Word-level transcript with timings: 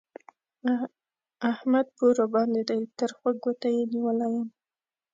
احمد 1.51 1.85
پور 1.95 2.13
راباندې 2.21 2.61
دی؛ 2.69 2.79
تر 2.97 3.09
خوږ 3.17 3.35
ګوته 3.43 3.67
يې 3.75 3.83
نيولی 3.93 4.27
يم 4.33 4.47